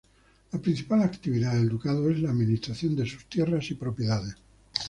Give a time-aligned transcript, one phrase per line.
[0.51, 4.33] La principal actividad del ducado es la administración de sus tierras y propiedades.